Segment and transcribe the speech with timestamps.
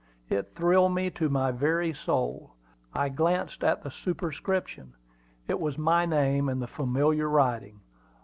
[0.31, 2.55] It thrilled me to my very soul.
[2.91, 4.95] I glanced at the superscription.
[5.47, 7.81] It was my name in the familiar writing.